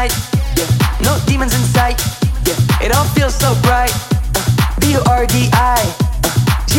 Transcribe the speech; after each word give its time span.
night. 0.00 0.14
Yeah, 0.56 0.66
no 1.04 1.18
demons 1.26 1.54
in 1.54 1.60
sight. 1.60 2.00
Yeah, 2.46 2.86
it 2.86 2.94
all 2.94 3.04
feels 3.16 3.34
so 3.34 3.54
bright. 3.62 3.92
Uh, 4.34 4.80
B 4.80 4.92
U 4.92 5.00
R 5.06 5.26
D 5.26 5.48
I. 5.52 5.80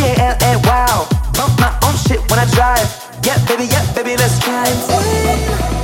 Uh, 0.04 0.58
wow, 0.64 1.06
bump 1.34 1.54
my 1.60 1.70
own 1.86 1.94
shit 2.04 2.20
when 2.30 2.38
I 2.40 2.46
drive. 2.56 2.88
Yeah, 3.24 3.38
baby, 3.46 3.66
yeah, 3.70 3.84
baby, 3.94 4.16
let's 4.16 4.38
drive. 4.40 5.81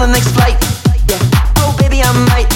on 0.00 0.08
the 0.08 0.12
next 0.12 0.28
flight. 0.36 0.56
Oh, 1.58 1.74
baby, 1.78 2.02
uh. 2.02 2.08
I 2.08 2.12
might. 2.28 2.50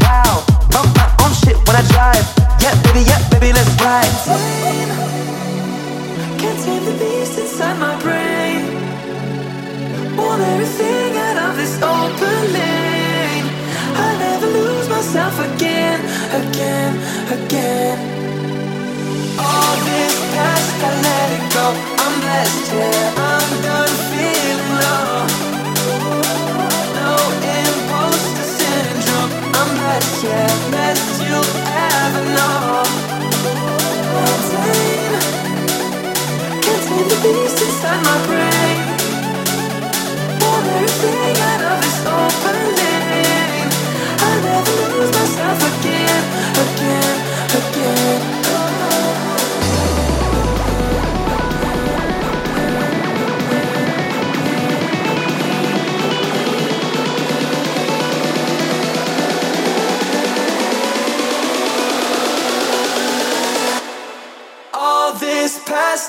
Wow. 0.00 0.44
My 0.96 1.08
own 1.20 1.32
shit 1.34 1.56
when 1.66 1.76
I 1.76 1.84
drive. 1.92 2.24
Baby, 2.84 3.04
baby, 3.30 3.52
let's 3.52 3.68
ride. 3.82 4.12
Can't 6.40 6.58
tame 6.64 6.84
the 6.84 6.92
beast 7.00 7.38
inside 7.38 7.78
my 7.78 8.00
brain. 8.00 8.60
Want 10.16 10.40
everything 10.40 11.16
out 11.16 11.50
of 11.50 11.56
this 11.56 11.76
open 11.82 12.52
lane. 12.56 13.46
I 14.06 14.16
never 14.18 14.46
lose 14.46 14.88
myself 14.88 15.38
again, 15.38 16.00
again, 16.40 16.92
again. 17.28 18.21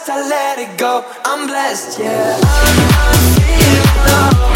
blessed, 0.06 0.09
I 0.09 0.30
let 0.30 0.59
it 0.59 0.78
go. 0.78 1.06
I'm 1.25 1.47
blessed, 1.47 2.00
yeah. 2.00 2.40
I'm, 2.44 3.38
I'm 4.06 4.47
low. 4.47 4.53